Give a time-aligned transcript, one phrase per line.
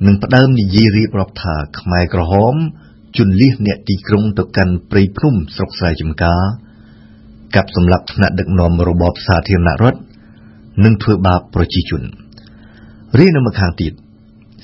[0.06, 2.54] និងផ្ដើមនិយាយរៀបរាប់ថាខ្មែរក្រហម
[3.16, 6.40] ជន់លៀសអ្នកទីក្រុងទៅកាន់ព្រៃភ្នំស្រុកស្រែចម្ការ
[7.54, 10.00] កាប់សម្លាប់ថ្នាក់ដឹកនាំរបបសាធារណរដ្ឋ
[10.84, 12.02] និងធ្វើបាបប្រជាជន
[13.18, 13.92] រីនៅម្ខាងទៀត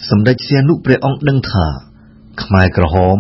[0.09, 1.67] សម្ដេចសៀនុព្រះអង្គដឹងថា
[2.43, 3.19] ខ្មែរក្រហម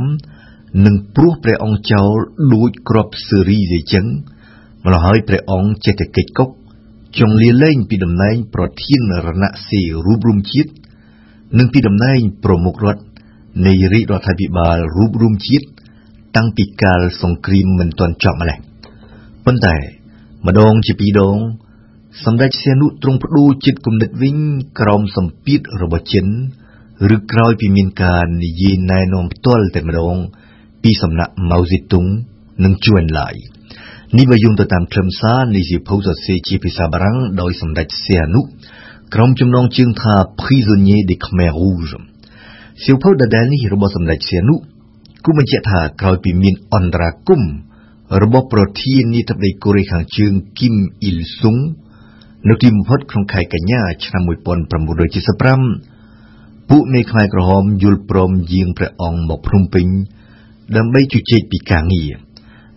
[0.86, 2.12] នឹងព្រោះព្រះអង្គចោល
[2.54, 4.06] ដូចក្របស៊ើរីជាចឹង
[4.84, 6.48] ម្ល៉េះហើយព្រះអង្គចេះតែកិច្ចកុក
[7.18, 10.70] ចង់លាលែងពីតំណែងប្រធានរណសិរ្សរូបរួមជាតិ
[11.58, 13.02] និងពីតំណែងប្រមុខរដ្ឋ
[13.66, 15.66] នៃរាជរដ្ឋាភិបាលរូបរួមជាតិ
[16.36, 18.58] តាំងពីកាលសង្គ្រាមមិនទាន់ចប់ម្លេះ
[19.44, 19.76] ប៉ុន្តែ
[20.46, 21.38] ម្ដងជាពីរដង
[22.24, 24.36] សម្ដេចសៀនុទ្រង់បដូរចិត្តគំនិតវិញ
[24.80, 26.26] ក្រោមសម្ពាធរបស់ចិន
[27.14, 30.16] ឬក្រោយពីមានការនិយាយណែនាំផ្ទាល់តែម្ដង
[30.82, 32.04] ពីសំណាក់ម៉ៅសេតុង
[32.64, 33.34] និងជឿនឡាយ
[34.18, 38.40] នេះបើយោងទៅតាមខ្លឹមសារនៃសៀវភៅសរសេរជាភាសាបារាំងដោយសម្ដេចសៀនុ
[39.14, 41.92] ក្រុមចំណងជើងថា Prisonnier des Khmer Rouges
[42.84, 44.54] សៀវភៅដដែលនេះរបស់សម្ដេចសៀនុ
[45.24, 47.40] គូបញ្ជាក់ថាក្រោយពីមានអន្តរាគម
[48.22, 51.56] របស់ប្រធាននាយដ្ឋមន្ត្រីកូរ៉េខាងជើងគីមអ៊ីលស៊ុង
[52.48, 54.30] នៅទីបំផុតក្នុងខែកញ្ញាឆ្នាំ1975
[56.70, 59.86] ពួកមេខ្មែរក្រហមយល់ព្រមយាងព្រះអង្គមកភ្នំពេញ
[60.76, 62.12] ដើម្បីជជែកពីការងារ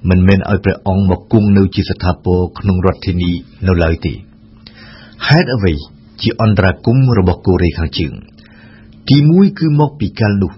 [0.10, 3.32] មិនមែនឲ្យព្រះអង្គមកគង់នៅជាស្ថាពរក្នុងរដ្ឋធានី
[3.68, 4.14] នៅឡើយទេ
[5.28, 5.74] ហេតុអ្វី
[6.22, 8.14] ជាអន្តរាគមរបស់កូរ៉េខាងជើង
[9.10, 10.52] ទី1គឺមកពីកាលនោះ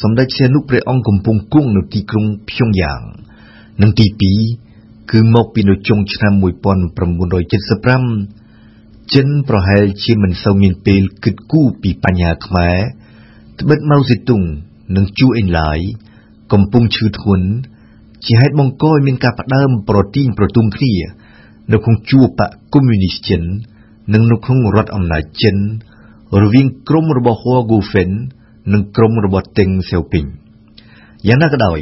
[0.00, 3.00] សម្ដេចសៀនុព្រះអង្គកំពុងគង់នៅទីក្រុងភ្យុងយ៉ាង
[3.82, 4.06] និងទី
[4.58, 6.42] 2គឺមកពីនៅចុងឆ្នាំ1975
[9.14, 12.76] ចិនប្រហែលជាមិនសូវមានពេលគិតគូរពីបញ្ហាខ្មែរ
[13.60, 14.42] ត្បិតម៉ៅសេតុង
[14.96, 15.78] និងជូអេនឡាយ
[16.52, 17.48] កំពុងឈឺធ្ងន់
[18.26, 20.94] ជាហេតុបង្កឲ្យមានការផ្ដើមប្រទីងប្រទុំគ្នា
[21.72, 23.42] នៅក្នុងជួរបកកុម្មុយនីសចិន
[24.14, 25.56] និងនៅក្នុងរដ្ឋអំណាចចិន
[26.42, 28.10] រវាងក្រុមរបស់ហ៊ួហ្គូហ្វិន
[28.72, 30.24] និងក្រុមរបស់តេងសៀវពីង
[31.28, 31.80] យ៉ាងណាក៏ដោយ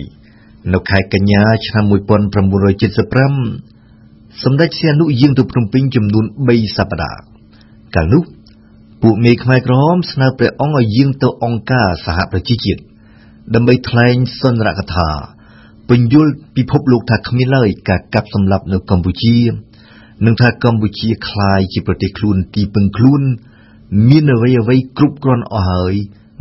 [0.75, 7.21] នៅខែកញ្ញាឆ្នាំ1975សម្ដេចសៀនុយាងទៅភ្នំពេញចំនួន3សប្តាហ៍
[7.95, 8.23] កាលនោះ
[9.03, 12.81] ពួកមេខ្មែរក្រហមស្នើព្រះអង្គឲ្យយាងទៅអង្គការសហប្រជាជាតិ
[13.55, 15.09] ដើម្បីថ្លែងសន្និរកថា
[15.90, 19.38] ពន្យល់ពិភពលោកថាគ្មានឡើយការកាប់សម្លាប់នៅកម្ពុជា
[20.26, 23.22] និងថាកម្ពុជាคล้ายជាប្រទេសខ្លួនទីពឹងខ្លួន
[24.10, 25.94] មានអ្វីអ្វីគ្រប់គ្រាន់អស់ហើយ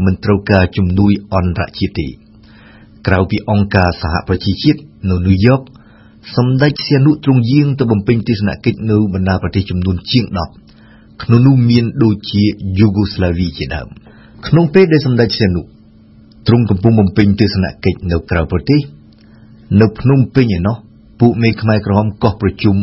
[0.04, 2.08] មិនត្រូវការជំនួយអន្តរជាតិទេ
[3.06, 4.80] ក្រៅពីអង្គការសហប្រជាជាតិ
[5.10, 5.60] នៅញូវយ៉ក
[6.36, 10.24] សម្ដេចសៀនុទ្រង់យាងទៅបំពេញទស្សនកិច្ចនៅបណ្ដាប្រទេសចំនួនជាង
[10.74, 12.42] 10ក្នុងនោះមានដូចជា
[12.78, 13.88] យូហ្គោស្លាវីជាដើម
[14.46, 15.62] ក្នុងពេលដែលសម្ដេចសៀនុ
[16.46, 18.80] ទ្រង់កំពុងបំពេញទស្សនកិច្ចនៅក្រៅប្រទេស
[19.81, 20.77] នៅភ្នំពេញឯណោះ
[21.19, 22.77] ពួកមេខ្មែរក្រហមកោះប្រជុំ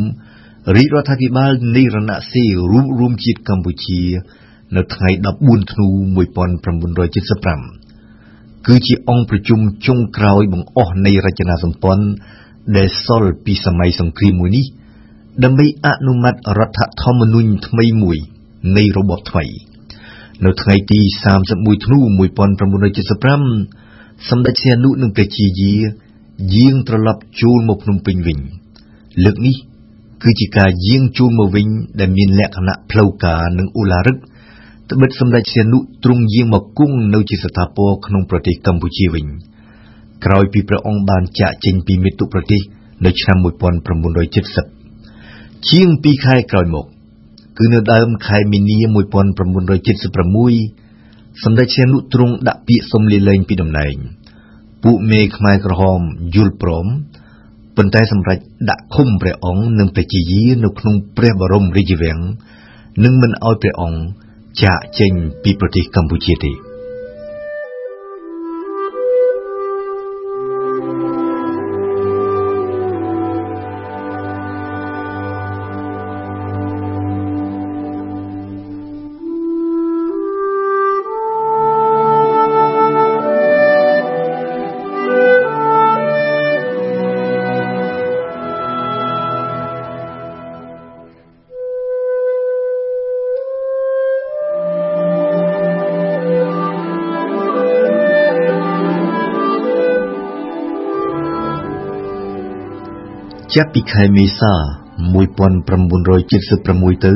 [0.77, 4.03] រាជរដ្ឋាភិបាលនៃរណសិរ្សរួមរួមជាតិកម្ពុជា
[4.77, 5.11] នៅថ្ងៃ
[5.43, 5.89] 14ធ្នូ
[7.87, 12.07] 1975គឺជាអង្គប្រជុំចុងក្រោយបង្អស់នៃរចនាសម្ព័ន្ធ
[12.77, 14.65] ដែលសល់ពីសម័យសង្គ្រាមមួយនេះ
[15.45, 18.19] ដើម្បីអនុម័តរដ្ឋធម្មនុញ្ញថ្មីមួយ
[18.77, 19.45] នៃរបបថ្មី
[20.45, 21.01] នៅថ្ងៃទី
[21.43, 21.99] 31ធ្នូ
[22.95, 25.75] 1975សម្ដេចសៀនុនិងព្រះជាយា
[26.55, 28.39] យាងត្រឡប់ជួលមកភ្នំពេញវិញ
[29.25, 29.57] លើកនេះ
[30.23, 31.67] គឺជាការយាងជួលមកវិញ
[32.01, 34.17] ដែលមានលក្ខណៈផ្លូវការនិងឧឡារិក
[34.91, 39.27] ត្បិតសម្ដេចសៀនុទ្រង់យាងមកគង់នៅជាស្ថាពរក្នុងប្រទេសកម្ពុជាវិញ
[40.25, 42.61] ក្រោយពីព្រះអង្គបានចាកចេញពីមាតុប្រទេស
[43.05, 46.87] នៅឆ្នាំ1970ជាង2ខែក្រោយមក
[47.59, 53.97] គឺនៅដើមខែមីនា1976សម្ដេចសៀនុទ្រង់ដាក់ពាក្យសុំលាលែងពីតំណែង
[54.83, 56.01] ពួកមេខ្មែរក្រហម
[56.35, 56.87] យល់ព្រម
[57.77, 58.39] ប៉ុន្តែសម្រេច
[58.71, 62.21] ដាក់ឃុំព្រះអង្គនិងព្រះជាយានៅក្នុងព្រះបរមរាជវាំង
[63.05, 64.01] និងមិនអោយព្រះអង្គ
[64.63, 65.13] ចាកចេញ
[65.43, 66.66] ពីប្រទេសកម្ពុជាទេ
[103.61, 104.55] ចាប់ពីខែមេសា
[105.35, 107.15] 1976ទៅ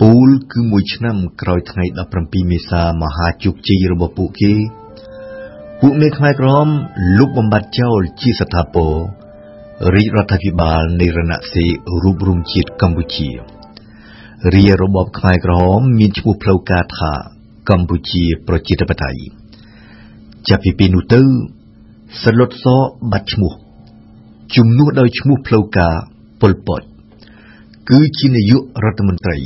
[0.00, 1.84] ពូលគឺមួយឆ្នាំក្រោយថ្ងៃ
[2.18, 4.54] 17មេសាមហាជោគជ័យរបស់ពួកគេ
[5.80, 6.68] ពួកមេខ្មែរក្រម
[7.18, 8.94] លុបបំបត្តិចោលជាស្ថាពរ
[9.94, 11.68] រាជរដ្ឋាភិបាលនៃរណសេរី
[12.02, 13.28] រូបរំជាតិកម្ពុជា
[14.54, 17.12] រាជរបបខ្មែរក្រមមានឈ្មោះផ្លូវការថា
[17.70, 19.22] កម្ពុជាប្រជាធិបតេយ្យ
[20.48, 21.20] ចាប់ពីពេលនោះទៅ
[22.22, 22.66] សលុតស
[23.12, 23.54] បាត់ឈ្មោះ
[24.56, 25.94] ជំនួសដោយឈ្មោះផ្លូវការ
[26.40, 26.82] ប៉ុលពត
[27.90, 29.38] គឺជានាយករដ្ឋមន្ត្រី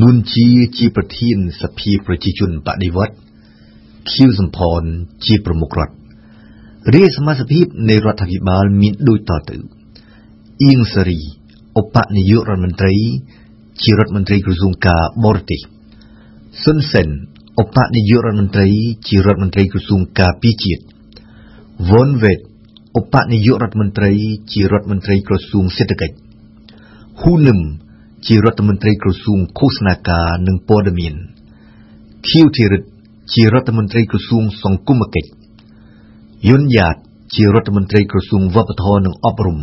[0.00, 0.48] នួនជា
[0.78, 3.14] ជាប្រធានសភាប្រជាជនបដិវត្ត
[4.10, 4.82] ខៀវសំផន
[5.26, 5.94] ជាប្រមុខរដ្ឋ
[6.94, 9.56] រាជសមាជិកនៃរដ្ឋាភិបាលមានដូចតទៅ
[10.64, 11.20] អៀងសារី
[11.80, 12.94] ឧបនាយករដ្ឋមន្ត្រី
[13.82, 15.60] ជារដ្ឋមន្ត្រីក្រសួងការបរទេស
[16.62, 17.08] ស៊ុនសិន
[17.62, 18.68] ឧបនាយករដ្ឋមន្ត្រី
[19.08, 20.82] ជារដ្ឋមន្ត្រីក្រសួងការពារជាតិ
[21.90, 22.38] វ៉ុនវេត
[23.00, 24.10] ឧបនាយករដ្ឋមន្ត្រី
[24.52, 26.16] ជារដ្ឋមន្ត្រីក្រសួងសេដ្ឋកិច្ច
[27.20, 27.60] ហ៊ូនឹម
[28.26, 31.14] ជារដ្ឋមន្ត្រីក្រសួងឃោសនាការនិងព័ត៌មាន
[32.28, 32.82] ខៀវធីរិត
[33.34, 35.30] ជារដ្ឋមន្ត្រីក្រសួងសង្គមគិច្ច
[36.48, 36.96] យុនយ៉ាត
[37.34, 39.58] ជារដ្ឋមន្ត្រីក្រសួងវប្បធម៌និងអប់រំ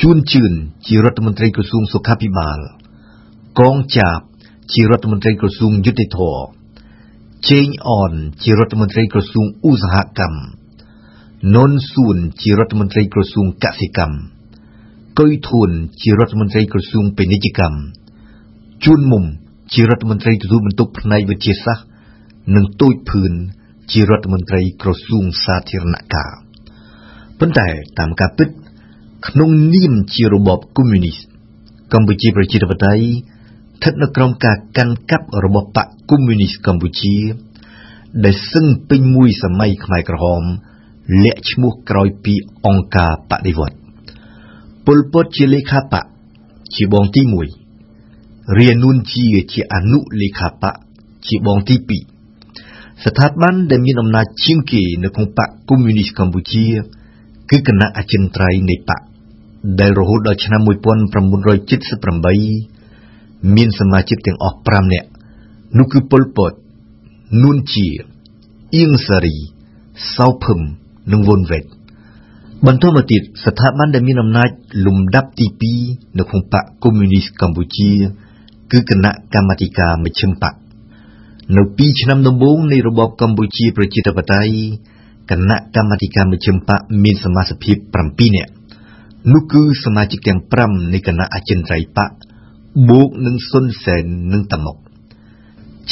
[0.00, 0.52] ជួនជឿន
[0.86, 2.58] ជារដ្ឋមន្ត្រីក្រសួងសុខាភិបាល
[3.60, 4.20] កងចាប
[4.72, 6.18] ជារដ្ឋមន្ត្រីក្រសួងយុតិធធ
[7.48, 8.12] ជេងអន
[8.42, 10.61] ជារដ្ឋមន្ត្រីក្រសួងឧស្សាហកម្ម
[11.54, 14.16] នុនសួនជារដ្ឋមន្ត្រីក្រសួងកសិកម្ម
[15.18, 15.70] កុយធួន
[16.02, 17.78] ជារដ្ឋមន្ត្រីក្រសួងពាណិជ្ជកម្ម
[18.84, 19.24] ជួនមុំ
[19.74, 21.86] ជារដ្ឋមន្ត្រីទទួលបន្ទុកផ្នែកវិទ្យាសាស្ត្រ
[22.56, 23.32] និងទូចភឿន
[23.92, 26.32] ជារដ្ឋមន្ត្រីក្រសួងសាធារណការ
[27.38, 27.68] ប៉ុន្តែ
[27.98, 28.48] តាមការពិត
[29.28, 31.16] ក្នុងនាមជារបបកុម្មុយនីស
[31.92, 37.16] កម្ពុជាប្រជាធិបតេយ្យស្ថិតនៅក្រោមការកាន់កាប់របស់បកកុម្មុយនីសកម្ពុជា
[38.24, 40.44] ដែលសឹងពេញមួយសម័យខ្មែរក្រហម
[41.24, 42.34] លាក់ឈ្មោះក្រោយពី
[42.66, 43.76] អង្គការបដិវត្ត
[44.86, 46.04] ពលពតជាលេខាបក
[46.74, 47.32] ជាបងទី1
[48.58, 50.74] រានួនជាជាអនុលេខាបក
[51.26, 51.76] ជាបងទី
[52.40, 56.66] 2ស្ថាប័នដែលមានអំណាចជាងគេនៅក្នុងបកកុម្មុយនីសកម្ពុជា
[57.50, 59.00] គឺគណៈអចិន្ត្រៃយ៍នៃបក
[59.80, 65.08] ដែលរហូតដល់ឆ្នាំ1978មានសមាជិកទាំងអស់5នាក់
[65.78, 66.52] នោះគឺពលពត
[67.42, 67.88] នួនជា
[68.76, 69.36] អៀងសារី
[70.16, 70.60] សៅភឹម
[71.12, 71.64] និងវុនវេត
[72.66, 74.48] បន្តមកទៀតស្ថាប័នដែលមានអំណាច
[74.86, 75.46] លំដាប់ទី
[75.82, 77.90] 2នៅក្នុងបកកុម្មុយនីសកម្ពុជា
[78.72, 80.54] គឺគណៈកម្មាធិការមជ្ឈិមបក
[81.56, 84.54] នៅពីឆ្នាំដំបូងនៃរបបកម្ពុជាប្រជាធិបតេយ្យ
[85.30, 88.52] គណៈកម្មាធិការមជ្ឈិមបកមានសមាជិកភាព7នាក់
[89.32, 92.10] នោះគឺសមាជិកទាំង5នៃគណៈអចិន្ត្រៃយ៍បក
[92.88, 94.76] បូកនឹងសុនសែននិងតមុក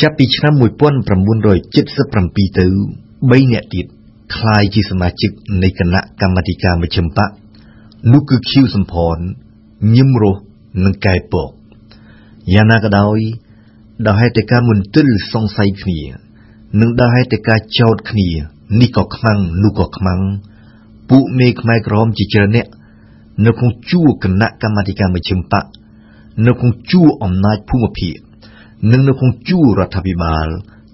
[0.00, 2.66] ចាប់ពីឆ្នាំ1977ទៅ
[3.08, 3.86] 3នាក់ទៀត
[4.35, 5.31] คล้ายជាសមាជិក
[5.63, 7.29] នៃគណៈកម្មាធិការមជ្ឈិមបក
[8.12, 9.17] នោះគឺខៀវសំផន
[9.95, 10.41] ញឹមរស់
[10.83, 11.50] និងកែពក
[12.53, 13.19] យ៉ាងណាក៏ដោយ
[14.07, 16.00] ដោយហេតុតែការមន្ទិលសង្ស័យគ្នា
[16.81, 18.29] និងដោយហេតុតែការចោទគ្នា
[18.81, 20.21] នេះក៏ខ្មាំងនោះក៏ខ្មាំង
[21.09, 22.67] ពួកមេខ្មែរក្រមជាច្រើនអ្នក
[23.45, 25.65] នៅក្នុងជួរគណៈកម្មាធិការមជ្ឈិមបក
[26.47, 28.15] នៅក្នុងជួរអំណាចភូមិភាគ
[28.91, 30.47] និងនៅក្នុងជួររដ្ឋាភិបាល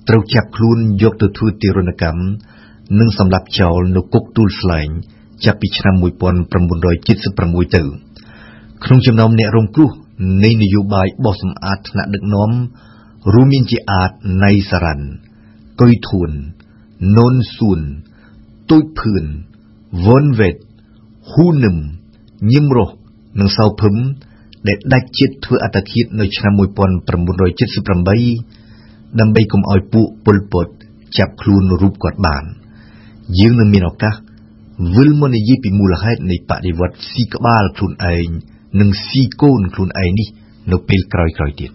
[0.08, 2.22] ត្រូវចាប់ខ្លួនយកទៅធ្វើទារុណកម្ម
[2.99, 4.89] និងសម្លាប់ចោលនៅគុកទួលស្លែង
[5.45, 7.83] ចាប់ពីឆ្នាំ1976ទៅ
[8.85, 9.91] ក្នុងចំណោមអ្នករងគ្រោះ
[10.45, 12.51] នៃនយោបាយបោះសម្អាតថ្នាក់ដឹកនាំ
[13.35, 14.11] រួមមានជាអាត
[14.45, 15.07] ណៃសារ៉ាន់
[15.81, 16.31] កុយធួន
[17.17, 17.81] នុនស៊ួន
[18.71, 19.25] ទូចភឿន
[20.05, 20.57] វ៉ុនវេត
[21.31, 21.77] ហ៊ូនឹម
[22.53, 22.95] ញឹមរស់
[23.39, 23.95] និងសៅភឹម
[24.69, 26.61] ដែលដាច់ចិត្តធ្វើអត្តឃាតនៅឆ្នាំ1978
[29.21, 30.67] ដើម្បីកុំឲ្យពួកពលពត
[31.19, 32.45] ចាប់ខ្លួនរូបគាត់បាន
[33.39, 34.15] យើងនឹងមានឱកាស
[34.95, 38.29] វិលមកនិយាយពីមូលហេតុនៃបដិវត្តស៊ីក្បាលខ្លួនឯង
[38.81, 40.29] និងស៊ីកូនខ្លួនឯងនេះ
[40.73, 41.71] នៅពេលក្រោយៗទៀត